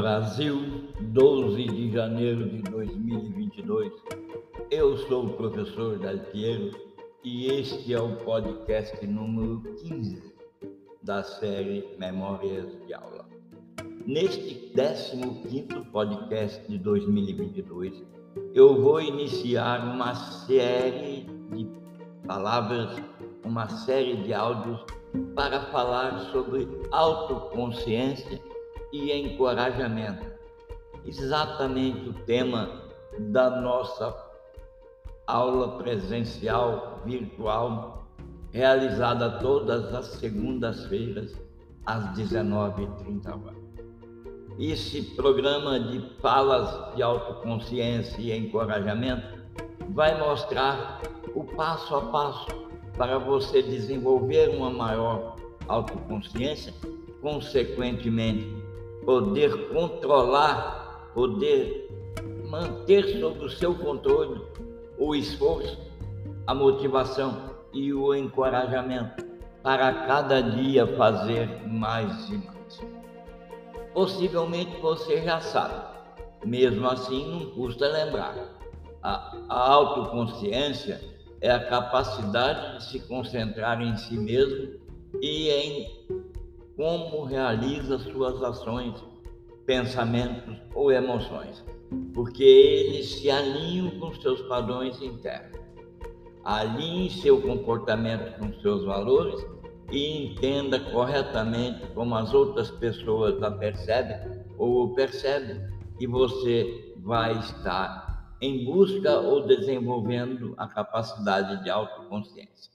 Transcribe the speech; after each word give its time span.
Brasil, 0.00 0.88
12 0.98 1.62
de 1.62 1.92
janeiro 1.92 2.48
de 2.48 2.62
2022. 2.62 3.92
Eu 4.70 4.96
sou 4.96 5.26
o 5.26 5.32
professor 5.34 5.98
Dalpiero 5.98 6.70
e 7.22 7.48
este 7.48 7.92
é 7.92 8.00
o 8.00 8.16
podcast 8.16 9.06
número 9.06 9.60
15 9.82 10.22
da 11.02 11.22
série 11.22 11.86
Memórias 11.98 12.66
de 12.86 12.94
Aula. 12.94 13.28
Neste 14.06 14.72
15 14.72 15.66
podcast 15.92 16.66
de 16.66 16.78
2022, 16.78 18.02
eu 18.54 18.80
vou 18.80 19.02
iniciar 19.02 19.84
uma 19.84 20.14
série 20.14 21.26
de 21.52 21.68
palavras, 22.26 22.96
uma 23.44 23.68
série 23.68 24.16
de 24.22 24.32
áudios 24.32 24.82
para 25.34 25.60
falar 25.66 26.20
sobre 26.32 26.66
autoconsciência 26.90 28.40
e 28.92 29.12
encorajamento. 29.12 30.26
Exatamente 31.04 32.08
o 32.08 32.12
tema 32.12 32.82
da 33.18 33.50
nossa 33.50 34.14
aula 35.26 35.78
presencial 35.78 37.00
virtual, 37.04 38.06
realizada 38.52 39.38
todas 39.38 39.94
as 39.94 40.06
segundas-feiras, 40.06 41.34
às 41.86 42.04
19h30 42.16 43.54
Esse 44.58 45.02
programa 45.16 45.80
de 45.80 46.00
falas 46.20 46.94
de 46.94 47.02
autoconsciência 47.02 48.20
e 48.20 48.36
encorajamento 48.36 49.40
vai 49.90 50.18
mostrar 50.18 51.00
o 51.34 51.44
passo 51.44 51.96
a 51.96 52.02
passo 52.02 52.46
para 52.96 53.18
você 53.18 53.62
desenvolver 53.62 54.50
uma 54.50 54.70
maior 54.70 55.36
autoconsciência, 55.66 56.74
consequentemente 57.22 58.59
poder 59.10 59.70
controlar, 59.70 61.10
poder 61.12 61.88
manter 62.48 63.18
sob 63.18 63.44
o 63.44 63.50
seu 63.50 63.74
controle 63.74 64.40
o 64.96 65.16
esforço, 65.16 65.76
a 66.46 66.54
motivação 66.54 67.50
e 67.72 67.92
o 67.92 68.14
encorajamento 68.14 69.24
para 69.64 69.92
cada 70.06 70.40
dia 70.40 70.86
fazer 70.96 71.48
mais 71.66 72.28
e 72.28 72.36
mais. 72.36 72.80
Possivelmente 73.92 74.76
você 74.80 75.20
já 75.22 75.40
sabe, 75.40 75.82
mesmo 76.44 76.86
assim 76.86 77.28
não 77.32 77.50
custa 77.50 77.88
lembrar. 77.88 78.36
A, 79.02 79.36
a 79.48 79.72
autoconsciência 79.72 81.00
é 81.40 81.50
a 81.50 81.66
capacidade 81.68 82.78
de 82.78 82.84
se 82.84 83.00
concentrar 83.00 83.82
em 83.82 83.96
si 83.96 84.16
mesmo 84.16 84.78
e 85.20 85.48
em 85.48 86.19
como 86.80 87.24
realiza 87.24 87.98
suas 87.98 88.42
ações, 88.42 88.94
pensamentos 89.66 90.56
ou 90.74 90.90
emoções, 90.90 91.62
porque 92.14 92.42
eles 92.42 93.16
se 93.16 93.30
alinham 93.30 94.00
com 94.00 94.14
seus 94.14 94.40
padrões 94.48 94.98
internos. 95.02 95.60
Alinhe 96.42 97.10
seu 97.10 97.38
comportamento 97.42 98.38
com 98.38 98.58
seus 98.62 98.82
valores 98.86 99.46
e 99.92 100.24
entenda 100.24 100.80
corretamente 100.80 101.86
como 101.88 102.14
as 102.14 102.32
outras 102.32 102.70
pessoas 102.70 103.42
a 103.42 103.50
percebem 103.50 104.42
ou 104.56 104.94
percebem, 104.94 105.60
e 106.00 106.06
você 106.06 106.94
vai 106.96 107.38
estar 107.40 108.38
em 108.40 108.64
busca 108.64 109.20
ou 109.20 109.46
desenvolvendo 109.46 110.54
a 110.56 110.66
capacidade 110.66 111.62
de 111.62 111.68
autoconsciência. 111.68 112.72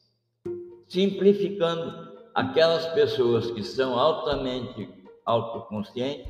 Simplificando, 0.88 2.15
aquelas 2.36 2.86
pessoas 2.88 3.50
que 3.52 3.64
são 3.64 3.98
altamente 3.98 4.90
autoconscientes 5.26 6.28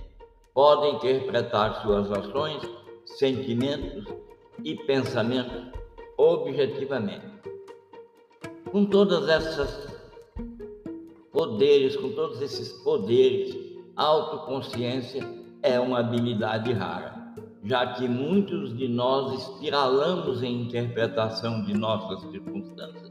podem 0.53 0.95
interpretar 0.95 1.81
suas 1.81 2.09
ações, 2.11 2.61
sentimentos 3.05 4.05
e 4.63 4.75
pensamentos 4.75 5.63
objetivamente. 6.15 7.25
Com 8.71 8.85
todas 8.85 9.27
essas 9.27 9.93
poderes, 11.33 11.95
com 11.97 12.11
todos 12.11 12.39
esses 12.39 12.71
poderes, 12.83 13.55
a 13.97 14.03
autoconsciência 14.03 15.27
é 15.63 15.79
uma 15.79 15.99
habilidade 15.99 16.71
rara, 16.71 17.33
já 17.63 17.93
que 17.93 18.07
muitos 18.07 18.77
de 18.77 18.87
nós 18.87 19.41
espiralamos 19.41 20.43
em 20.43 20.61
interpretação 20.61 21.63
de 21.65 21.73
nossas 21.73 22.21
circunstâncias 22.29 23.04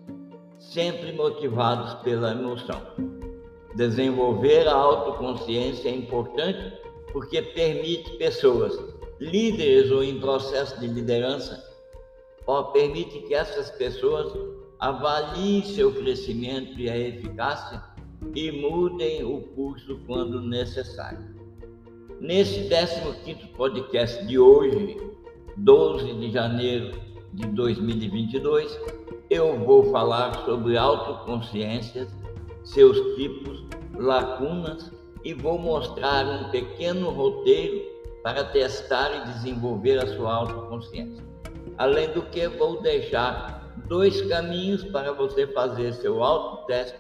sempre 0.73 1.13
motivados 1.13 1.95
pela 2.03 2.33
emoção. 2.33 2.81
Desenvolver 3.75 4.69
a 4.69 4.75
autoconsciência 4.75 5.89
é 5.89 5.95
importante 5.95 6.73
porque 7.13 7.43
permite 7.43 8.11
pessoas, 8.17 8.77
líderes 9.21 9.91
ou 9.91 10.03
em 10.03 10.19
processo 10.21 10.79
de 10.81 10.87
liderança, 10.87 11.63
permite 12.73 13.21
que 13.21 13.35
essas 13.35 13.71
pessoas 13.71 14.33
avaliem 14.79 15.65
seu 15.65 15.93
crescimento 15.93 16.79
e 16.79 16.91
a 16.91 16.99
eficácia 16.99 17.83
e 18.35 18.51
mudem 18.51 19.25
o 19.25 19.41
curso 19.41 19.99
quando 20.07 20.41
necessário. 20.41 21.35
Nesse 22.21 22.69
15 22.69 23.49
podcast 23.57 24.25
de 24.27 24.39
hoje, 24.39 24.97
12 25.57 26.15
de 26.15 26.31
janeiro 26.31 26.99
de 27.33 27.47
2022, 27.49 28.79
eu 29.31 29.59
vou 29.59 29.91
falar 29.91 30.45
sobre 30.45 30.77
autoconsciência, 30.77 32.07
seus 32.63 32.99
tipos, 33.17 33.65
lacunas 33.95 34.93
e 35.25 35.33
vou 35.33 35.59
mostrar 35.59 36.27
um 36.27 36.51
pequeno 36.51 37.11
roteiro 37.11 37.83
para 38.23 38.45
testar 38.45 39.11
e 39.15 39.33
desenvolver 39.33 39.99
a 39.99 40.07
sua 40.15 40.35
autoconsciência. 40.35 41.25
Além 41.79 42.09
do 42.13 42.23
que, 42.23 42.47
vou 42.49 42.81
deixar 42.81 43.73
dois 43.87 44.21
caminhos 44.23 44.85
para 44.85 45.13
você 45.13 45.47
fazer 45.49 45.93
seu 45.95 46.23
autoteste 46.23 46.99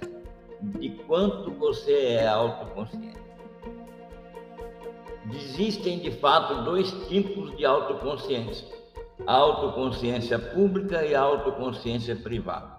de 0.78 0.90
quanto 1.06 1.50
você 1.52 1.92
é 1.92 2.26
autoconsciente. 2.26 3.22
Existem 5.30 5.98
de 5.98 6.10
fato 6.10 6.64
dois 6.64 6.90
tipos 7.08 7.56
de 7.56 7.64
autoconsciência 7.64 8.83
autoconsciência 9.26 10.38
pública 10.38 11.04
e 11.04 11.14
autoconsciência 11.14 12.16
privada. 12.16 12.74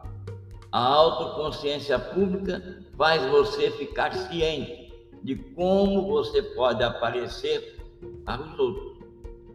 A 0.71 0.79
autoconsciência 0.79 1.97
pública 1.97 2.61
faz 2.97 3.23
você 3.31 3.71
ficar 3.71 4.13
ciente 4.13 4.93
de 5.23 5.35
como 5.35 6.07
você 6.07 6.41
pode 6.41 6.83
aparecer 6.83 7.79
para 8.25 8.41
os 8.41 8.59
outros. 8.59 8.95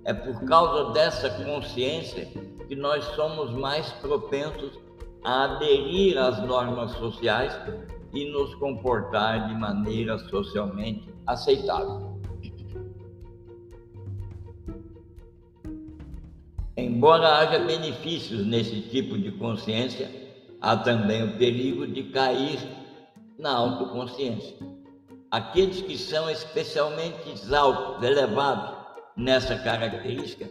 É 0.04 0.14
por 0.14 0.44
causa 0.46 0.92
dessa 0.92 1.30
consciência 1.44 2.26
que 2.66 2.74
nós 2.74 3.04
somos 3.16 3.52
mais 3.52 3.92
propensos 3.94 4.78
a 5.22 5.44
aderir 5.44 6.16
às 6.18 6.42
normas 6.42 6.92
sociais 6.92 7.56
e 8.12 8.30
nos 8.30 8.54
comportar 8.56 9.48
de 9.48 9.54
maneira 9.54 10.18
socialmente 10.18 11.12
aceitável. 11.26 12.09
Embora 16.76 17.38
haja 17.38 17.58
benefícios 17.58 18.46
nesse 18.46 18.80
tipo 18.82 19.18
de 19.18 19.32
consciência, 19.32 20.10
há 20.60 20.76
também 20.76 21.24
o 21.24 21.36
perigo 21.36 21.86
de 21.86 22.04
cair 22.04 22.60
na 23.38 23.52
autoconsciência. 23.52 24.56
Aqueles 25.30 25.82
que 25.82 25.98
são 25.98 26.30
especialmente 26.30 27.34
altos, 27.54 28.02
elevados 28.02 28.76
nessa 29.16 29.56
característica, 29.58 30.48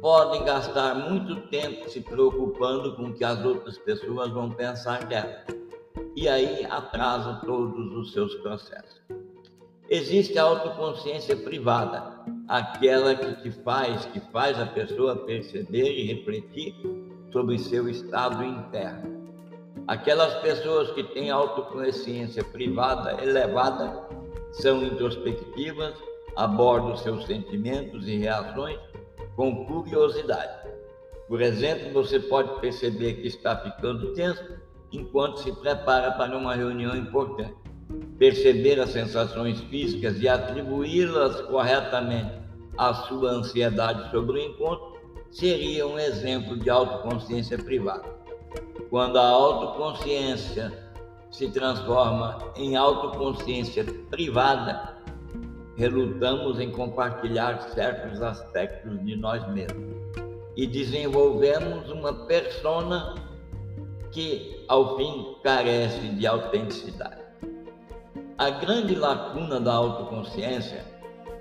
podem 0.00 0.44
gastar 0.44 0.94
muito 0.94 1.48
tempo 1.48 1.88
se 1.88 2.00
preocupando 2.00 2.94
com 2.96 3.04
o 3.04 3.14
que 3.14 3.24
as 3.24 3.44
outras 3.44 3.78
pessoas 3.78 4.30
vão 4.30 4.50
pensar 4.50 5.04
dela. 5.06 5.44
E 6.16 6.28
aí 6.28 6.64
atrasa 6.66 7.40
todos 7.44 7.92
os 7.96 8.12
seus 8.12 8.34
processos. 8.36 9.02
Existe 9.88 10.38
a 10.38 10.44
autoconsciência 10.44 11.36
privada, 11.36 12.11
aquela 12.52 13.14
que 13.14 13.34
te 13.44 13.50
faz, 13.62 14.04
que 14.04 14.20
faz 14.30 14.60
a 14.60 14.66
pessoa 14.66 15.16
perceber 15.16 15.90
e 15.90 16.12
refletir 16.12 16.74
sobre 17.32 17.58
seu 17.58 17.88
estado 17.88 18.44
interno. 18.44 19.22
Aquelas 19.88 20.34
pessoas 20.42 20.90
que 20.90 21.02
têm 21.02 21.30
autoconsciência 21.30 22.44
privada 22.44 23.22
elevada 23.22 24.06
são 24.52 24.84
introspectivas, 24.84 25.94
abordam 26.36 26.94
seus 26.94 27.24
sentimentos 27.24 28.06
e 28.06 28.18
reações 28.18 28.78
com 29.34 29.64
curiosidade. 29.64 30.68
Por 31.28 31.40
exemplo, 31.40 31.90
você 31.94 32.20
pode 32.20 32.60
perceber 32.60 33.14
que 33.14 33.28
está 33.28 33.56
ficando 33.56 34.12
tenso 34.12 34.44
enquanto 34.92 35.38
se 35.38 35.52
prepara 35.52 36.12
para 36.12 36.36
uma 36.36 36.54
reunião 36.54 36.94
importante. 36.94 37.56
Perceber 38.18 38.78
as 38.78 38.90
sensações 38.90 39.58
físicas 39.62 40.20
e 40.20 40.28
atribuí-las 40.28 41.40
corretamente 41.42 42.41
a 42.76 42.94
sua 42.94 43.30
ansiedade 43.30 44.10
sobre 44.10 44.38
o 44.38 44.42
encontro 44.42 44.92
seria 45.30 45.86
um 45.86 45.98
exemplo 45.98 46.56
de 46.58 46.68
autoconsciência 46.68 47.58
privada. 47.58 48.04
Quando 48.90 49.18
a 49.18 49.26
autoconsciência 49.26 50.72
se 51.30 51.48
transforma 51.48 52.38
em 52.56 52.76
autoconsciência 52.76 53.84
privada, 54.10 54.96
relutamos 55.76 56.60
em 56.60 56.70
compartilhar 56.70 57.60
certos 57.74 58.20
aspectos 58.20 59.02
de 59.04 59.16
nós 59.16 59.46
mesmos 59.48 59.96
e 60.54 60.66
desenvolvemos 60.66 61.90
uma 61.90 62.12
persona 62.26 63.14
que, 64.10 64.64
ao 64.68 64.98
fim, 64.98 65.36
carece 65.42 66.08
de 66.10 66.26
autenticidade. 66.26 67.22
A 68.36 68.50
grande 68.50 68.94
lacuna 68.94 69.58
da 69.58 69.72
autoconsciência 69.72 70.84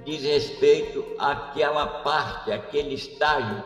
diz 0.06 0.24
respeito 0.24 1.06
àquela 1.18 1.86
parte, 2.02 2.52
aquele 2.52 2.96
estágio 2.96 3.64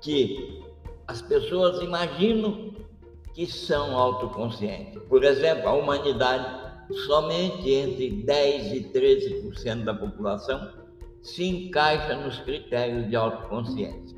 que 0.00 0.62
as 1.06 1.22
pessoas 1.22 1.82
imaginam 1.82 2.72
que 3.34 3.46
são 3.46 3.96
autoconscientes. 3.96 5.00
Por 5.08 5.24
exemplo, 5.24 5.68
a 5.68 5.74
humanidade, 5.74 6.66
somente 7.06 7.70
entre 7.70 8.10
10 8.22 8.72
e 8.72 8.80
13% 8.92 9.84
da 9.84 9.94
população 9.94 10.86
se 11.22 11.44
encaixa 11.44 12.14
nos 12.14 12.38
critérios 12.40 13.08
de 13.08 13.16
autoconsciência. 13.16 14.16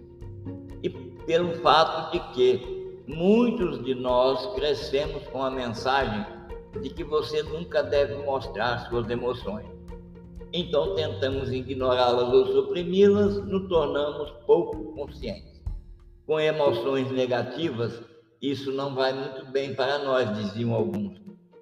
E 0.82 0.90
pelo 0.90 1.54
fato 1.56 2.12
de 2.12 2.20
que 2.34 3.04
muitos 3.06 3.82
de 3.84 3.94
nós 3.94 4.54
crescemos 4.54 5.26
com 5.28 5.42
a 5.42 5.50
mensagem 5.50 6.24
de 6.80 6.90
que 6.90 7.02
você 7.02 7.42
nunca 7.42 7.82
deve 7.82 8.14
mostrar 8.24 8.88
suas 8.88 9.08
emoções. 9.08 9.77
Então 10.52 10.94
tentamos 10.94 11.52
ignorá-las 11.52 12.32
ou 12.32 12.46
suprimi-las, 12.46 13.44
nos 13.46 13.68
tornamos 13.68 14.30
pouco 14.46 14.92
conscientes. 14.94 15.62
Com 16.26 16.40
emoções 16.40 17.10
negativas, 17.10 18.02
isso 18.40 18.72
não 18.72 18.94
vai 18.94 19.12
muito 19.12 19.44
bem 19.46 19.74
para 19.74 19.98
nós, 19.98 20.36
diziam 20.36 20.72
alguns. 20.72 21.20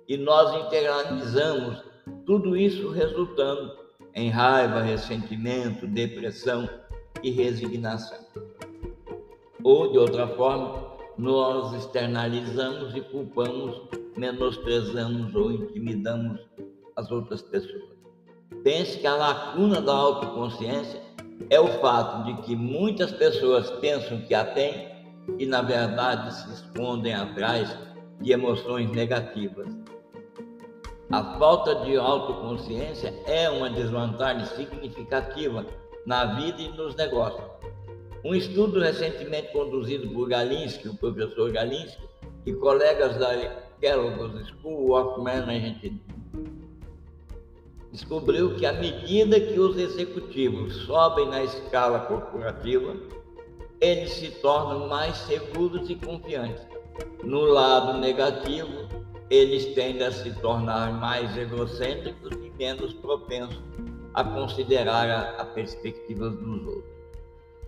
E 0.09 0.17
nós 0.17 0.67
internalizamos 0.67 1.83
tudo 2.25 2.57
isso 2.57 2.91
resultando 2.91 3.73
em 4.15 4.31
raiva, 4.31 4.81
ressentimento, 4.83 5.87
depressão 5.87 6.69
e 7.23 7.31
resignação. 7.31 8.25
Ou, 9.65 9.91
de 9.91 9.99
outra 9.99 10.29
forma, 10.29 10.97
nós 11.19 11.73
externalizamos 11.73 12.95
e 12.95 13.01
culpamos, 13.01 13.83
menosprezamos 14.17 15.35
ou 15.35 15.51
intimidamos 15.51 16.41
as 16.95 17.11
outras 17.11 17.43
pessoas. 17.43 17.96
Pense 18.63 18.99
que 18.99 19.07
a 19.07 19.15
lacuna 19.15 19.81
da 19.81 19.93
autoconsciência 19.93 21.01
é 21.51 21.61
o 21.61 21.69
fato 21.81 22.25
de 22.25 22.43
que 22.43 22.57
muitas 22.57 23.13
pessoas 23.13 23.71
pensam 23.81 24.21
que 24.23 24.35
a 24.35 24.45
têm 24.45 24.89
e, 25.39 25.47
na 25.47 25.63
verdade, 25.63 26.35
se 26.35 26.53
escondem 26.53 27.15
atrás 27.15 27.77
de 28.21 28.33
emoções 28.33 28.91
negativas. 28.91 29.67
A 31.11 31.39
falta 31.39 31.75
de 31.85 31.97
autoconsciência 31.97 33.15
é 33.27 33.49
uma 33.49 33.71
desvantagem 33.71 34.45
significativa 34.47 35.65
na 36.05 36.35
vida 36.35 36.61
e 36.61 36.69
nos 36.71 36.97
negócios. 36.97 37.45
Um 38.25 38.35
estudo 38.35 38.81
recentemente 38.81 39.53
conduzido 39.53 40.09
por 40.09 40.29
Galinsky, 40.29 40.89
o 40.89 40.97
professor 40.97 41.53
Galinsky, 41.53 42.03
e 42.45 42.53
colegas 42.55 43.17
da 43.19 43.37
Kellogg's 43.81 44.49
School 44.49 44.93
of 44.93 45.21
Management 45.21 46.01
descobriu 47.97 48.55
que 48.57 48.67
à 48.67 48.75
medida 48.75 49.41
que 49.41 49.59
os 49.59 49.79
executivos 49.79 50.85
sobem 50.85 51.29
na 51.31 51.43
escala 51.43 52.01
corporativa, 52.01 52.95
eles 53.81 54.13
se 54.13 54.31
tornam 54.43 54.87
mais 54.87 55.17
seguros 55.17 55.89
e 55.89 55.95
confiantes. 55.95 56.63
No 57.25 57.41
lado 57.41 57.99
negativo, 57.99 58.87
eles 59.31 59.75
tendem 59.75 60.07
a 60.07 60.13
se 60.13 60.31
tornar 60.41 60.93
mais 60.93 61.37
egocêntricos 61.39 62.33
e 62.33 62.53
menos 62.59 62.93
propensos 62.93 63.63
a 64.13 64.23
considerar 64.23 65.09
a, 65.09 65.43
a 65.43 65.45
perspectiva 65.47 66.29
dos 66.29 66.67
outros. 66.67 66.97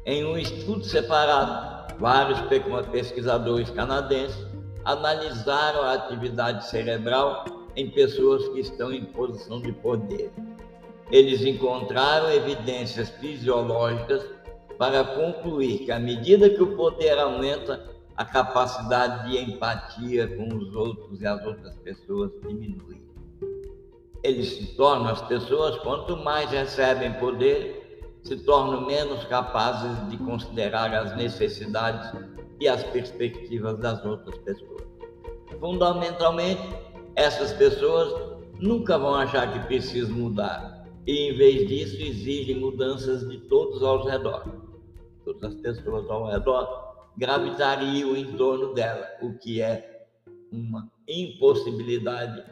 Em 0.04 0.24
um 0.26 0.36
estudo 0.36 0.84
separado, 0.84 1.94
vários 1.98 2.38
pesquisadores 2.90 3.70
canadenses 3.70 4.46
analisaram 4.84 5.82
a 5.82 5.94
atividade 5.94 6.68
cerebral 6.68 7.44
em 7.78 7.88
pessoas 7.88 8.48
que 8.48 8.58
estão 8.58 8.92
em 8.92 9.04
posição 9.04 9.60
de 9.60 9.70
poder. 9.70 10.32
Eles 11.12 11.42
encontraram 11.42 12.28
evidências 12.32 13.08
fisiológicas 13.08 14.26
para 14.76 15.04
concluir 15.04 15.84
que, 15.84 15.92
à 15.92 15.98
medida 15.98 16.50
que 16.50 16.60
o 16.60 16.76
poder 16.76 17.16
aumenta, 17.16 17.88
a 18.16 18.24
capacidade 18.24 19.30
de 19.30 19.38
empatia 19.38 20.26
com 20.26 20.56
os 20.56 20.74
outros 20.74 21.20
e 21.20 21.26
as 21.26 21.46
outras 21.46 21.76
pessoas 21.76 22.32
diminui. 22.44 23.00
Eles 24.24 24.48
se 24.54 24.74
tornam, 24.74 25.06
as 25.06 25.22
pessoas, 25.22 25.78
quanto 25.78 26.16
mais 26.16 26.50
recebem 26.50 27.12
poder, 27.14 28.02
se 28.24 28.36
tornam 28.38 28.84
menos 28.86 29.24
capazes 29.26 30.10
de 30.10 30.16
considerar 30.16 30.92
as 30.92 31.16
necessidades 31.16 32.10
e 32.60 32.66
as 32.66 32.82
perspectivas 32.82 33.78
das 33.78 34.04
outras 34.04 34.36
pessoas. 34.38 34.82
Fundamentalmente, 35.60 36.60
essas 37.18 37.52
pessoas 37.52 38.14
nunca 38.60 38.96
vão 38.96 39.12
achar 39.16 39.52
que 39.52 39.66
precisam 39.66 40.14
mudar 40.14 40.86
e, 41.04 41.30
em 41.30 41.36
vez 41.36 41.66
disso, 41.66 42.00
exigem 42.00 42.60
mudanças 42.60 43.28
de 43.28 43.38
todos 43.38 43.82
ao 43.82 44.04
redor. 44.04 44.44
Todas 45.24 45.52
as 45.52 45.60
pessoas 45.60 46.08
ao 46.08 46.26
redor 46.26 47.08
gravitariam 47.16 48.16
em 48.16 48.36
torno 48.36 48.72
dela, 48.72 49.04
o 49.20 49.36
que 49.36 49.60
é 49.60 50.06
uma 50.52 50.88
impossibilidade 51.08 52.44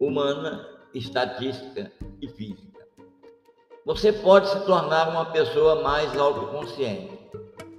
humana, 0.00 0.66
estatística 0.94 1.92
e 2.22 2.28
física. 2.28 2.86
Você 3.84 4.14
pode 4.14 4.48
se 4.48 4.64
tornar 4.64 5.10
uma 5.10 5.26
pessoa 5.26 5.82
mais 5.82 6.16
autoconsciente. 6.16 7.18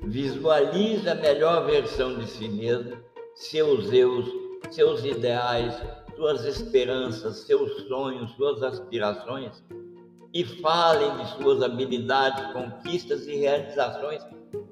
Visualize 0.04 1.10
a 1.10 1.16
melhor 1.16 1.66
versão 1.66 2.20
de 2.20 2.28
si 2.28 2.48
mesmo, 2.48 2.96
seus 3.34 3.92
erros 3.92 4.45
seus 4.74 5.04
ideais, 5.04 5.74
suas 6.16 6.46
esperanças, 6.46 7.40
seus 7.40 7.88
sonhos, 7.88 8.32
suas 8.32 8.64
aspirações 8.64 9.64
e 10.34 10.44
falem 10.44 11.18
de 11.18 11.28
suas 11.38 11.62
habilidades, 11.62 12.52
conquistas 12.52 13.26
e 13.28 13.36
realizações 13.36 14.26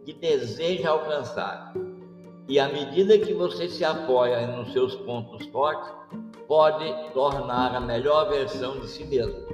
que 0.05 0.13
deseja 0.13 0.89
alcançar. 0.89 1.73
E 2.47 2.59
à 2.59 2.67
medida 2.67 3.17
que 3.17 3.33
você 3.33 3.69
se 3.69 3.85
apoia 3.85 4.45
nos 4.47 4.73
seus 4.73 4.95
pontos 4.95 5.45
fortes, 5.47 5.89
pode 6.47 6.85
tornar 7.13 7.73
a 7.75 7.79
melhor 7.79 8.29
versão 8.29 8.79
de 8.79 8.87
si 8.87 9.05
mesmo. 9.05 9.47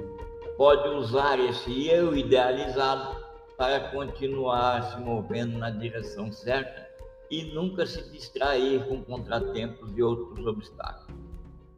Pode 0.56 0.88
usar 0.88 1.38
esse 1.38 1.88
eu 1.88 2.16
idealizado 2.16 3.16
para 3.56 3.78
continuar 3.90 4.82
se 4.90 5.00
movendo 5.00 5.58
na 5.58 5.70
direção 5.70 6.32
certa 6.32 6.89
e 7.30 7.44
nunca 7.54 7.86
se 7.86 8.10
distrair 8.10 8.84
com 8.88 9.02
contratempos 9.02 9.96
e 9.96 10.02
outros 10.02 10.44
obstáculos. 10.46 11.14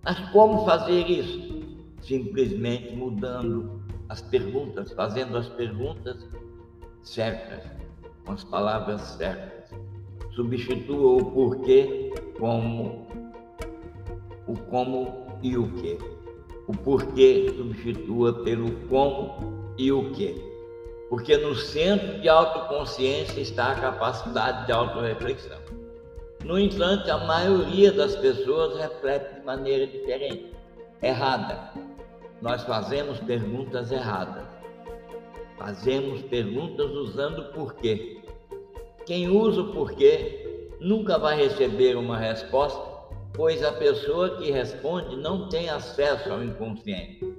Mas 0.03 0.19
como 0.31 0.65
fazer 0.65 1.09
isso? 1.09 1.61
Simplesmente 2.01 2.97
mudando 2.97 3.83
as 4.09 4.23
perguntas, 4.23 4.93
fazendo 4.93 5.37
as 5.37 5.49
perguntas 5.49 6.27
certas, 7.03 7.65
com 8.25 8.33
as 8.33 8.43
palavras 8.45 9.01
certas. 9.03 9.71
Substitua 10.35 11.23
o 11.23 11.31
porquê 11.33 12.11
como 12.39 13.07
o 14.47 14.57
como 14.71 15.27
e 15.43 15.57
o 15.57 15.71
que. 15.75 15.99
O 16.67 16.73
porquê 16.73 17.53
substitua 17.57 18.43
pelo 18.43 18.71
como 18.89 19.75
e 19.77 19.93
o 19.93 20.11
que 20.13 20.52
porque 21.12 21.37
no 21.37 21.54
centro 21.54 22.23
de 22.23 22.28
autoconsciência 22.31 23.38
está 23.38 23.73
a 23.73 23.75
capacidade 23.75 24.64
de 24.64 24.73
autorreflexão. 24.73 25.59
No 26.42 26.59
entanto, 26.59 27.07
a 27.11 27.19
maioria 27.26 27.92
das 27.92 28.16
pessoas 28.16 28.78
reflete 28.78 29.35
de 29.35 29.45
maneira 29.45 29.87
diferente, 29.87 30.54
errada. 31.02 31.71
Nós 32.40 32.62
fazemos 32.62 33.21
perguntas 33.21 33.92
erradas. 33.92 34.42
Fazemos 35.59 36.23
perguntas 36.23 36.90
usando 36.92 37.52
porquê. 37.52 38.23
Quem 39.04 39.28
usa 39.28 39.61
o 39.61 39.73
porquê 39.75 40.71
nunca 40.81 41.19
vai 41.19 41.37
receber 41.37 41.95
uma 41.95 42.16
resposta, 42.16 42.81
pois 43.35 43.62
a 43.62 43.73
pessoa 43.73 44.38
que 44.38 44.50
responde 44.50 45.14
não 45.16 45.50
tem 45.50 45.69
acesso 45.69 46.33
ao 46.33 46.42
inconsciente. 46.42 47.37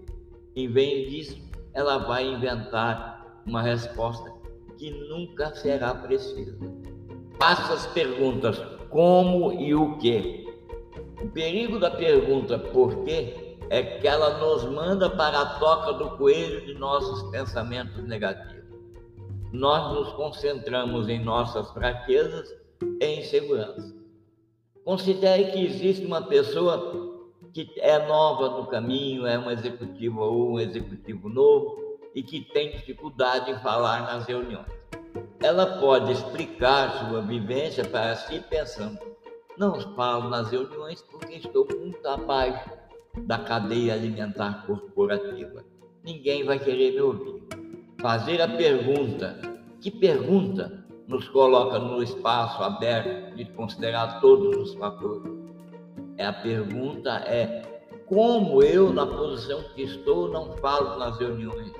Em 0.56 0.68
vez 0.68 1.10
disso, 1.10 1.42
ela 1.74 1.98
vai 1.98 2.24
inventar 2.28 3.13
uma 3.46 3.62
resposta 3.62 4.32
que 4.78 4.92
nunca 4.92 5.54
será 5.56 5.94
precisa. 5.94 6.58
Faça 7.40 7.74
as 7.74 7.86
perguntas 7.88 8.60
como 8.90 9.54
e 9.54 9.74
o 9.74 9.98
que. 9.98 10.44
O 11.22 11.30
perigo 11.30 11.80
da 11.80 11.90
pergunta 11.90 12.60
por 12.60 13.04
quê 13.04 13.58
é 13.70 13.82
que 13.82 14.08
ela 14.08 14.38
nos 14.38 14.66
manda 14.66 15.10
para 15.10 15.42
a 15.42 15.60
toca 15.60 15.94
do 15.94 16.18
coelho 16.18 16.66
de 16.66 16.74
nossos 16.76 17.24
pensamentos 17.32 18.04
negativos. 18.04 18.64
Nós 19.52 19.94
nos 19.94 20.14
concentramos 20.14 21.08
em 21.08 21.24
nossas 21.24 21.70
fraquezas 21.72 22.50
e 23.02 23.20
inseguranças. 23.20 23.94
Considere 24.84 25.52
que 25.52 25.66
existe 25.66 26.06
uma 26.06 26.22
pessoa 26.22 27.14
que 27.54 27.72
é 27.78 28.06
nova 28.06 28.58
no 28.58 28.68
caminho, 28.68 29.26
é 29.26 29.38
um 29.38 29.50
executivo 29.50 30.22
ou 30.22 30.52
um 30.52 30.60
executivo 30.60 31.30
novo 31.30 31.93
e 32.16 32.22
que 32.22 32.42
tem 32.42 32.72
dificuldade 32.72 33.52
em 33.52 33.60
falar 33.60 34.02
nas 34.02 34.26
reuniões. 34.26 34.68
Ela 35.42 35.80
pode 35.80 36.12
explicar 36.12 37.10
sua 37.10 37.22
vivência 37.22 37.84
para 37.84 38.16
si 38.16 38.40
pensando: 38.50 38.98
não 39.58 39.80
falo 39.96 40.30
nas 40.30 40.50
reuniões 40.50 41.02
porque 41.02 41.36
estou 41.36 41.68
muito 41.78 42.08
abaixo 42.08 42.70
da 43.18 43.38
cadeia 43.38 43.94
alimentar 43.94 44.66
corporativa. 44.66 45.64
Ninguém 46.04 46.44
vai 46.44 46.60
querer 46.60 46.94
me 46.94 47.02
ouvir. 47.02 47.44
Fazer 48.02 48.42
a 48.42 48.48
pergunta: 48.48 49.38
que 49.82 49.92
pergunta 49.92 50.86
nos 51.08 51.28
coloca 51.30 51.78
no 51.80 52.02
espaço 52.02 52.64
aberto 52.64 53.36
de 53.36 53.46
considerar 53.52 54.22
todos 54.22 54.56
os 54.56 54.76
fatores? 54.76 55.32
É 56.18 56.26
a 56.26 56.34
pergunta 56.34 57.12
é 57.28 57.74
como 58.06 58.62
eu, 58.62 58.94
na 58.94 59.08
posição 59.08 59.64
que 59.74 59.82
estou, 59.84 60.30
não 60.30 60.52
falo 60.58 61.00
nas 61.00 61.18
reuniões? 61.18 61.72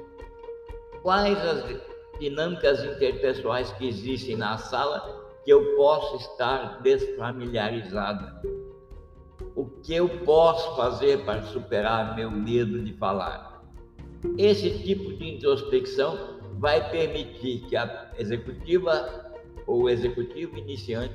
Quais 1.04 1.38
as 1.38 1.82
dinâmicas 2.18 2.82
interpessoais 2.82 3.74
que 3.74 3.90
existem 3.90 4.38
na 4.38 4.58
sala 4.58 5.22
que 5.44 5.52
eu 5.52 5.76
posso 5.76 6.16
estar 6.16 6.82
desfamiliarizada? 6.82 8.42
O 9.54 9.66
que 9.66 9.94
eu 9.94 10.08
posso 10.24 10.74
fazer 10.78 11.26
para 11.26 11.44
superar 11.44 12.16
meu 12.16 12.32
medo 12.32 12.82
de 12.82 12.94
falar? 12.94 13.62
Esse 14.38 14.80
tipo 14.80 15.12
de 15.18 15.36
introspecção 15.36 16.40
vai 16.58 16.90
permitir 16.90 17.66
que 17.68 17.76
a 17.76 18.10
executiva 18.18 19.34
ou 19.68 19.84
o 19.84 19.90
executivo 19.90 20.58
iniciante 20.58 21.14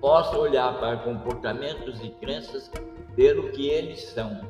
possa 0.00 0.38
olhar 0.38 0.80
para 0.80 0.96
comportamentos 0.96 2.02
e 2.02 2.08
crenças 2.22 2.70
pelo 3.14 3.50
que 3.50 3.68
eles 3.68 4.02
são. 4.02 4.40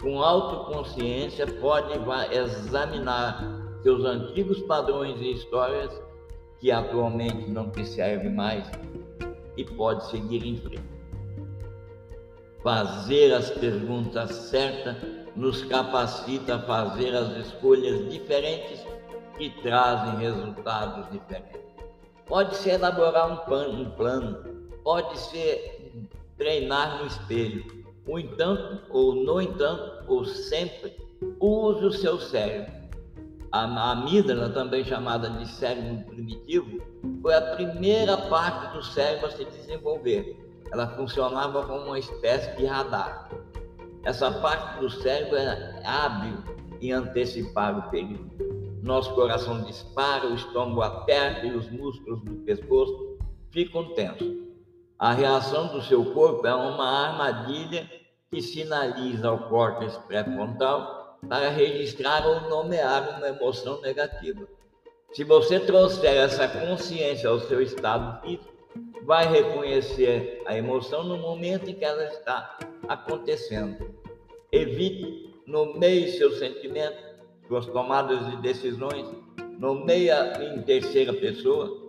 Com 0.00 0.22
autoconsciência, 0.22 1.44
pode 1.60 1.92
examinar 2.32 3.61
seus 3.82 4.04
antigos 4.04 4.60
padrões 4.62 5.20
e 5.20 5.32
histórias 5.32 5.92
que 6.60 6.70
atualmente 6.70 7.50
não 7.50 7.70
te 7.70 7.84
servem 7.84 8.30
mais 8.32 8.64
e 9.56 9.64
pode 9.64 10.08
seguir 10.10 10.46
em 10.46 10.56
frente. 10.56 10.92
Fazer 12.62 13.34
as 13.34 13.50
perguntas 13.50 14.30
certas 14.30 14.96
nos 15.34 15.64
capacita 15.64 16.56
a 16.56 16.58
fazer 16.60 17.14
as 17.14 17.46
escolhas 17.46 18.08
diferentes 18.08 18.86
que 19.36 19.50
trazem 19.62 20.20
resultados 20.20 21.10
diferentes. 21.10 21.60
Pode 22.26 22.54
ser 22.56 22.74
elaborar 22.74 23.32
um 23.32 23.36
plano, 23.44 23.82
um 23.82 23.90
plano 23.90 24.62
pode 24.84 25.18
ser 25.18 25.92
treinar 26.36 27.00
no 27.00 27.06
espelho. 27.06 27.82
No 28.06 28.18
entanto, 28.18 28.82
ou 28.90 29.14
no 29.14 29.40
entanto, 29.40 30.04
ou 30.08 30.24
sempre, 30.24 30.96
use 31.40 31.84
o 31.84 31.92
seu 31.92 32.18
cérebro. 32.18 32.81
A 33.52 33.92
amígdala, 33.92 34.48
também 34.48 34.82
chamada 34.82 35.28
de 35.28 35.46
cérebro 35.46 36.06
primitivo, 36.06 36.80
foi 37.20 37.34
a 37.34 37.54
primeira 37.54 38.16
parte 38.16 38.74
do 38.74 38.82
cérebro 38.82 39.26
a 39.26 39.30
se 39.30 39.44
desenvolver. 39.44 40.34
Ela 40.72 40.88
funcionava 40.96 41.62
como 41.66 41.84
uma 41.84 41.98
espécie 41.98 42.56
de 42.56 42.64
radar. 42.64 43.28
Essa 44.04 44.30
parte 44.30 44.80
do 44.80 44.88
cérebro 44.88 45.36
é 45.36 45.82
hábil 45.84 46.38
em 46.80 46.92
antecipar 46.92 47.78
o 47.78 47.90
perigo. 47.90 48.24
Nosso 48.82 49.14
coração 49.14 49.62
dispara, 49.64 50.28
o 50.28 50.34
estômago 50.34 50.80
aperta 50.80 51.46
e 51.46 51.54
os 51.54 51.70
músculos 51.70 52.22
do 52.22 52.36
pescoço 52.46 53.18
ficam 53.50 53.92
tensos. 53.92 54.34
A 54.98 55.12
reação 55.12 55.68
do 55.68 55.82
seu 55.82 56.14
corpo 56.14 56.46
é 56.46 56.54
uma 56.54 56.88
armadilha 56.88 57.86
que 58.30 58.40
sinaliza 58.40 59.28
ao 59.28 59.50
córtex 59.50 59.98
pré-frontal 60.08 61.01
para 61.28 61.48
registrar 61.50 62.26
ou 62.26 62.48
nomear 62.48 63.16
uma 63.16 63.28
emoção 63.28 63.80
negativa. 63.80 64.46
Se 65.12 65.24
você 65.24 65.60
trouxer 65.60 66.16
essa 66.16 66.48
consciência 66.48 67.28
ao 67.28 67.40
seu 67.40 67.60
estado 67.60 68.20
físico, 68.22 68.52
vai 69.04 69.30
reconhecer 69.30 70.42
a 70.46 70.56
emoção 70.56 71.04
no 71.04 71.18
momento 71.18 71.68
em 71.68 71.74
que 71.74 71.84
ela 71.84 72.04
está 72.04 72.58
acontecendo. 72.88 73.94
Evite, 74.50 75.34
nomeie 75.46 76.08
seus 76.12 76.38
sentimentos, 76.38 77.04
suas 77.46 77.66
tomadas 77.66 78.30
de 78.30 78.36
decisões, 78.42 79.06
nomeia 79.58 80.32
em 80.42 80.62
terceira 80.62 81.12
pessoa, 81.12 81.82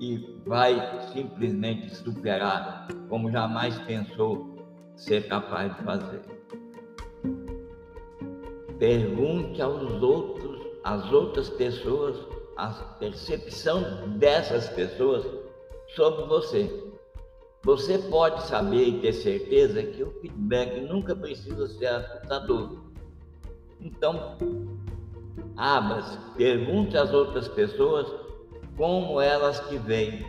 e 0.00 0.16
vai 0.46 1.08
simplesmente 1.12 1.94
superar 1.94 2.88
como 3.08 3.30
jamais 3.30 3.78
pensou 3.80 4.56
ser 4.96 5.28
capaz 5.28 5.76
de 5.76 5.84
fazer. 5.84 6.39
Pergunte 8.80 9.60
aos 9.60 10.02
outros, 10.02 10.58
às 10.82 11.12
outras 11.12 11.50
pessoas, 11.50 12.16
a 12.56 12.68
percepção 12.98 14.08
dessas 14.16 14.70
pessoas 14.70 15.22
sobre 15.88 16.24
você. 16.24 16.90
Você 17.62 17.98
pode 17.98 18.42
saber 18.44 18.88
e 18.88 19.00
ter 19.02 19.12
certeza 19.12 19.82
que 19.82 20.02
o 20.02 20.10
feedback 20.22 20.80
nunca 20.80 21.14
precisa 21.14 21.68
ser 21.68 21.88
assustador. 21.88 22.80
Então, 23.78 24.38
abra-se, 25.58 26.16
pergunte 26.38 26.96
às 26.96 27.12
outras 27.12 27.48
pessoas 27.48 28.10
como 28.78 29.20
elas 29.20 29.60
te 29.68 29.76
veem. 29.76 30.26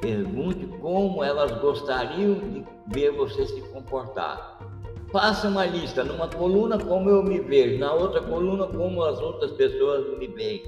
Pergunte 0.00 0.66
como 0.80 1.22
elas 1.22 1.52
gostariam 1.60 2.40
de 2.40 2.64
ver 2.88 3.12
você 3.12 3.46
se 3.46 3.60
comportar. 3.68 4.73
Faça 5.14 5.46
uma 5.46 5.64
lista, 5.64 6.02
numa 6.02 6.26
coluna 6.26 6.76
como 6.76 7.08
eu 7.08 7.22
me 7.22 7.38
vejo, 7.38 7.78
na 7.78 7.92
outra 7.92 8.20
coluna 8.20 8.66
como 8.66 9.00
as 9.04 9.20
outras 9.20 9.52
pessoas 9.52 10.18
me 10.18 10.26
veem. 10.26 10.64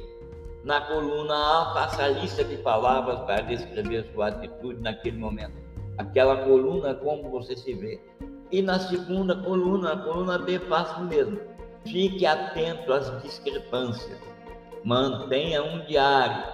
Na 0.63 0.81
coluna 0.83 1.35
A, 1.35 1.75
faça 1.75 2.05
a 2.05 2.09
lista 2.09 2.45
de 2.45 2.57
palavras 2.59 3.19
para 3.23 3.41
descrever 3.41 4.07
sua 4.15 4.29
atitude 4.29 4.81
naquele 4.81 5.19
momento. 5.19 5.57
Aquela 5.99 6.45
coluna 6.45 6.95
como 6.95 7.29
você 7.29 7.57
se 7.57 7.75
vê. 7.75 8.01
E 8.53 8.63
na 8.63 8.79
segunda 8.79 9.35
coluna, 9.35 9.97
na 9.97 10.03
coluna 10.05 10.39
B, 10.39 10.61
faça 10.61 11.01
o 11.01 11.07
mesmo. 11.07 11.41
Fique 11.85 12.25
atento 12.25 12.93
às 12.93 13.21
discrepâncias 13.25 14.17
mantenha 14.87 15.65
um 15.65 15.85
diário, 15.85 16.45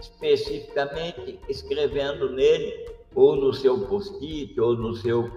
especificamente 0.00 1.38
escrevendo 1.46 2.30
nele, 2.30 2.86
ou 3.14 3.36
no 3.36 3.52
seu 3.52 3.86
post-it, 3.86 4.58
ou 4.58 4.74
no 4.74 4.94
seu, 4.94 5.30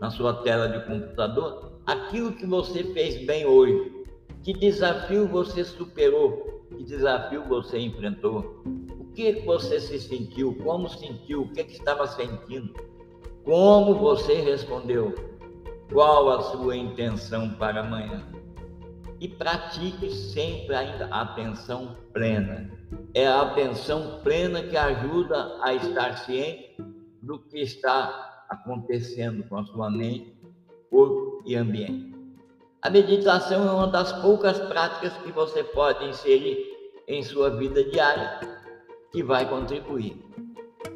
na 0.00 0.10
sua 0.10 0.34
tela 0.42 0.68
de 0.68 0.84
computador, 0.86 1.72
aquilo 1.86 2.32
que 2.32 2.46
você 2.46 2.84
fez 2.92 3.24
bem 3.26 3.46
hoje. 3.46 4.04
Que 4.42 4.52
desafio 4.52 5.26
você 5.26 5.64
superou? 5.64 6.66
Que 6.76 6.84
desafio 6.84 7.44
você 7.44 7.78
enfrentou? 7.78 8.62
O 8.98 9.06
que 9.14 9.32
você 9.46 9.80
se 9.80 9.98
sentiu? 9.98 10.56
Como 10.62 10.88
sentiu? 10.88 11.42
O 11.42 11.52
que, 11.52 11.64
que 11.64 11.72
estava 11.72 12.06
sentindo? 12.06 12.74
Como 13.44 13.94
você 13.94 14.34
respondeu? 14.40 15.14
Qual 15.92 16.30
a 16.30 16.42
sua 16.42 16.76
intenção 16.76 17.50
para 17.50 17.80
amanhã? 17.80 18.26
e 19.24 19.28
pratique 19.28 20.10
sempre 20.10 20.74
a 20.74 21.22
atenção 21.22 21.96
plena. 22.12 22.70
É 23.14 23.26
a 23.26 23.40
atenção 23.40 24.20
plena 24.22 24.62
que 24.62 24.76
ajuda 24.76 25.58
a 25.62 25.72
estar 25.72 26.18
ciente 26.18 26.76
do 27.22 27.38
que 27.38 27.58
está 27.60 28.33
acontecendo 28.54 29.44
com 29.48 29.58
a 29.58 29.64
sua 29.64 29.90
mente, 29.90 30.34
corpo 30.90 31.42
e 31.44 31.54
ambiente. 31.56 32.14
A 32.82 32.90
meditação 32.90 33.66
é 33.66 33.72
uma 33.72 33.86
das 33.86 34.12
poucas 34.20 34.58
práticas 34.58 35.16
que 35.18 35.32
você 35.32 35.64
pode 35.64 36.04
inserir 36.06 36.58
em 37.08 37.22
sua 37.22 37.50
vida 37.50 37.82
diária 37.84 38.40
que 39.10 39.22
vai 39.22 39.48
contribuir. 39.48 40.22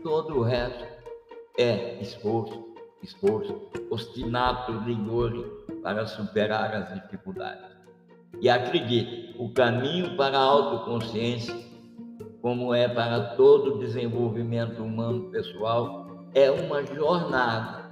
Todo 0.03 0.39
o 0.39 0.43
resto 0.43 0.85
é 1.59 2.01
esforço, 2.01 2.75
esforço, 3.03 3.71
obstinato 3.91 4.73
rigor 4.81 5.33
para 5.83 6.07
superar 6.07 6.75
as 6.75 6.95
dificuldades. 6.95 7.65
E 8.41 8.49
acredite, 8.49 9.35
o 9.39 9.51
caminho 9.53 10.17
para 10.17 10.39
a 10.39 10.43
autoconsciência, 10.43 11.55
como 12.43 12.75
é 12.75 12.89
para 12.89 13.35
todo 13.37 13.79
desenvolvimento 13.79 14.83
humano 14.83 15.31
pessoal, 15.31 16.08
é 16.35 16.51
uma 16.51 16.85
jornada. 16.85 17.89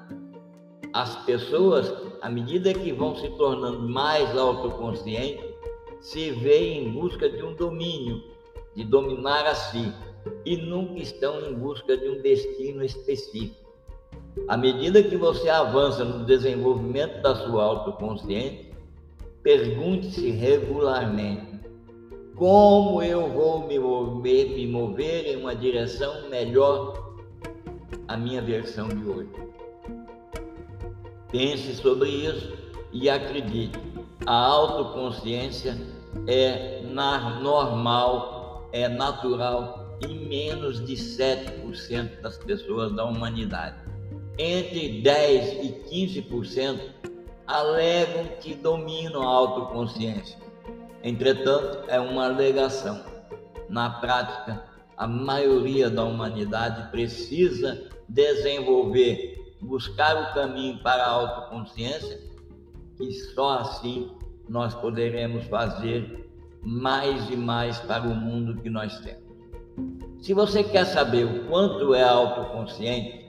As 0.93 1.17
pessoas, 1.25 1.93
à 2.23 2.29
medida 2.29 2.73
que 2.73 2.93
vão 2.93 3.15
se 3.17 3.29
tornando 3.37 3.89
mais 3.89 4.37
autoconscientes, 4.37 5.45
se 6.01 6.31
veem 6.31 6.87
em 6.87 6.93
busca 6.93 7.29
de 7.29 7.43
um 7.43 7.55
domínio, 7.55 8.23
de 8.75 8.85
dominar 8.85 9.47
a 9.47 9.55
si, 9.55 9.93
e 10.45 10.57
nunca 10.57 11.01
estão 11.01 11.41
em 11.41 11.55
busca 11.55 11.97
de 11.97 12.09
um 12.09 12.23
destino 12.23 12.85
específico. 12.85 13.67
À 14.49 14.57
medida 14.57 15.03
que 15.03 15.17
você 15.17 15.49
avança 15.49 16.05
no 16.05 16.25
desenvolvimento 16.25 17.23
da 17.23 17.35
sua 17.35 17.65
autoconsciência, 17.65 18.67
Pergunte-se 19.47 20.29
regularmente: 20.29 21.61
como 22.35 23.01
eu 23.01 23.29
vou 23.29 23.65
me 23.65 23.79
mover, 23.79 24.49
me 24.49 24.67
mover 24.67 25.25
em 25.25 25.37
uma 25.37 25.55
direção 25.55 26.29
melhor 26.29 27.06
à 28.09 28.17
minha 28.17 28.43
versão 28.43 28.89
de 28.89 29.05
hoje? 29.05 29.31
Pense 31.31 31.75
sobre 31.75 32.09
isso 32.09 32.57
e 32.93 33.11
acredite, 33.11 33.79
a 34.27 34.35
autoconsciência 34.35 35.77
é 36.27 36.83
normal, 36.83 38.69
é 38.73 38.89
natural 38.89 39.99
em 40.03 40.29
menos 40.29 40.85
de 40.85 40.95
7% 40.95 42.21
das 42.21 42.39
pessoas 42.39 42.93
da 42.95 43.05
humanidade. 43.05 43.77
Entre 44.39 45.01
10 45.03 45.65
e 45.65 46.23
15% 46.23 46.81
alegam 47.47 48.27
que 48.41 48.55
dominam 48.55 49.23
a 49.23 49.27
autoconsciência. 49.27 50.39
Entretanto, 51.03 51.85
é 51.89 52.01
uma 52.01 52.27
alegação. 52.27 53.01
Na 53.69 53.91
prática, 53.91 54.65
a 54.97 55.07
maioria 55.07 55.91
da 55.91 56.05
humanidade 56.05 56.91
precisa 56.91 57.89
desenvolver, 58.09 59.55
buscar 59.61 60.17
o 60.17 60.35
caminho 60.35 60.83
para 60.83 61.05
a 61.05 61.11
autoconsciência, 61.11 62.21
e 63.01 63.13
só 63.13 63.59
assim 63.59 64.11
nós 64.49 64.75
poderemos 64.75 65.45
fazer 65.47 66.31
mais 66.63 67.29
e 67.31 67.37
mais 67.37 67.79
para 67.81 68.09
o 68.09 68.15
mundo 68.15 68.61
que 68.61 68.71
nós 68.71 68.99
temos. 69.01 69.27
Se 70.21 70.33
você 70.33 70.65
quer 70.65 70.87
saber 70.87 71.25
o 71.25 71.47
quanto 71.47 71.95
é 71.95 72.03
autoconsciente, 72.03 73.27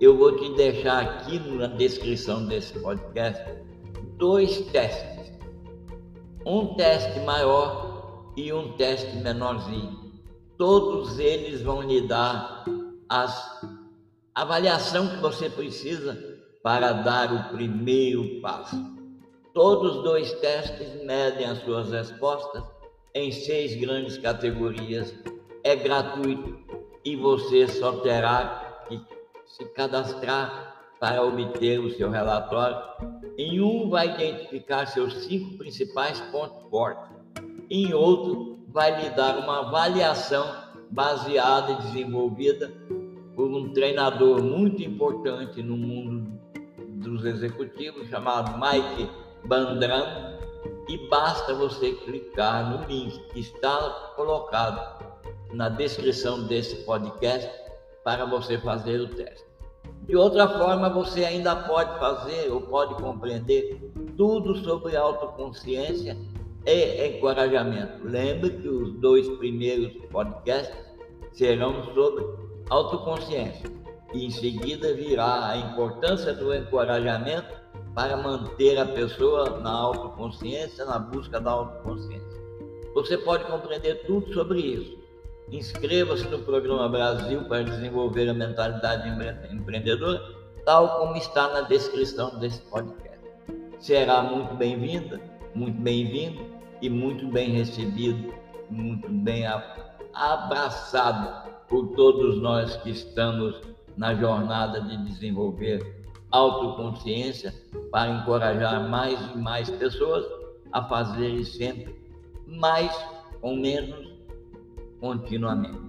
eu 0.00 0.16
vou 0.16 0.36
te 0.36 0.54
deixar 0.54 1.02
aqui 1.02 1.38
na 1.40 1.66
descrição 1.66 2.46
desse 2.46 2.78
podcast 2.78 3.42
dois 4.16 4.60
testes. 4.66 5.32
Um 6.46 6.74
teste 6.74 7.18
maior 7.20 8.32
e 8.36 8.52
um 8.52 8.72
teste 8.76 9.16
menorzinho. 9.16 9.97
Todos 10.58 11.20
eles 11.20 11.62
vão 11.62 11.82
lhe 11.82 12.00
dar 12.00 12.64
as 13.08 13.62
avaliação 14.34 15.08
que 15.08 15.16
você 15.18 15.48
precisa 15.48 16.18
para 16.64 16.92
dar 16.92 17.32
o 17.32 17.56
primeiro 17.56 18.40
passo. 18.40 18.76
Todos 19.54 19.98
os 19.98 20.02
dois 20.02 20.32
testes 20.40 21.00
medem 21.04 21.46
as 21.46 21.58
suas 21.58 21.92
respostas 21.92 22.64
em 23.14 23.30
seis 23.30 23.76
grandes 23.76 24.18
categorias. 24.18 25.14
É 25.62 25.76
gratuito 25.76 26.58
e 27.04 27.14
você 27.14 27.68
só 27.68 27.92
terá 28.00 28.84
que 28.88 29.00
se 29.46 29.64
cadastrar 29.66 30.92
para 30.98 31.22
obter 31.22 31.78
o 31.78 31.90
seu 31.92 32.10
relatório. 32.10 32.78
Em 33.36 33.60
um, 33.60 33.88
vai 33.88 34.08
identificar 34.08 34.86
seus 34.86 35.14
cinco 35.24 35.56
principais 35.56 36.20
pontos 36.32 36.68
fortes. 36.68 37.17
Em 37.70 37.92
outro, 37.92 38.60
vai 38.68 38.98
lhe 38.98 39.10
dar 39.10 39.36
uma 39.38 39.60
avaliação 39.60 40.46
baseada 40.90 41.72
e 41.72 41.76
desenvolvida 41.82 42.72
por 43.36 43.46
um 43.46 43.72
treinador 43.74 44.42
muito 44.42 44.82
importante 44.82 45.62
no 45.62 45.76
mundo 45.76 46.32
dos 46.78 47.26
executivos 47.26 48.08
chamado 48.08 48.58
Mike 48.58 49.10
Bandram 49.44 50.38
e 50.88 50.96
basta 51.08 51.54
você 51.54 51.92
clicar 51.92 52.70
no 52.70 52.86
link 52.86 53.18
que 53.28 53.40
está 53.40 54.12
colocado 54.16 55.04
na 55.52 55.68
descrição 55.68 56.44
desse 56.46 56.76
podcast 56.86 57.50
para 58.02 58.24
você 58.24 58.56
fazer 58.58 58.98
o 58.98 59.08
teste. 59.08 59.46
De 60.04 60.16
outra 60.16 60.48
forma, 60.48 60.88
você 60.88 61.22
ainda 61.26 61.54
pode 61.54 61.98
fazer 61.98 62.50
ou 62.50 62.62
pode 62.62 62.94
compreender 62.94 63.78
tudo 64.16 64.56
sobre 64.56 64.96
autoconsciência 64.96 66.16
e 66.68 67.16
encorajamento. 67.16 68.06
Lembre 68.06 68.50
que 68.50 68.68
os 68.68 68.92
dois 69.00 69.26
primeiros 69.38 69.90
podcasts 70.10 70.76
serão 71.32 71.82
sobre 71.94 72.26
autoconsciência 72.68 73.70
e 74.12 74.26
em 74.26 74.30
seguida 74.30 74.92
virá 74.94 75.48
a 75.48 75.56
importância 75.56 76.34
do 76.34 76.54
encorajamento 76.54 77.56
para 77.94 78.16
manter 78.16 78.78
a 78.78 78.84
pessoa 78.84 79.60
na 79.60 79.70
autoconsciência, 79.70 80.84
na 80.84 80.98
busca 80.98 81.40
da 81.40 81.50
autoconsciência. 81.50 82.38
Você 82.94 83.16
pode 83.16 83.44
compreender 83.44 84.06
tudo 84.06 84.32
sobre 84.34 84.60
isso. 84.60 84.98
Inscreva-se 85.50 86.28
no 86.28 86.40
programa 86.40 86.88
Brasil 86.88 87.44
para 87.44 87.62
desenvolver 87.62 88.28
a 88.28 88.34
mentalidade 88.34 89.08
empreendedora, 89.50 90.20
tal 90.66 90.98
como 90.98 91.16
está 91.16 91.48
na 91.48 91.62
descrição 91.62 92.38
desse 92.38 92.60
podcast. 92.62 93.18
Será 93.78 94.22
muito 94.22 94.54
bem-vinda, 94.54 95.18
muito 95.54 95.80
bem-vindo 95.80 96.57
e 96.80 96.88
muito 96.88 97.26
bem 97.28 97.50
recebido, 97.50 98.34
muito 98.70 99.08
bem 99.08 99.44
abraçado 100.14 101.48
por 101.68 101.88
todos 101.88 102.40
nós 102.40 102.76
que 102.76 102.90
estamos 102.90 103.60
na 103.96 104.14
jornada 104.14 104.80
de 104.80 104.96
desenvolver 105.04 106.04
autoconsciência 106.30 107.54
para 107.90 108.10
encorajar 108.10 108.88
mais 108.88 109.18
e 109.34 109.38
mais 109.38 109.68
pessoas 109.70 110.24
a 110.72 110.84
fazerem 110.84 111.44
sempre 111.44 111.96
mais 112.46 112.94
ou 113.42 113.56
menos 113.56 114.12
continuamente. 115.00 115.80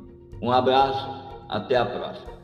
Um 0.42 0.52
abraço, 0.52 1.44
até 1.50 1.76
a 1.76 1.86
próxima. 1.86 2.39